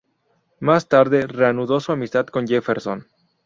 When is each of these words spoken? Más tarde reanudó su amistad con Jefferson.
Más 0.59 0.87
tarde 0.87 1.27
reanudó 1.27 1.79
su 1.79 1.91
amistad 1.91 2.25
con 2.25 2.47
Jefferson. 2.47 3.05